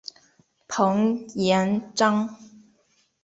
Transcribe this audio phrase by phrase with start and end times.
[0.67, 2.35] 彭彦章。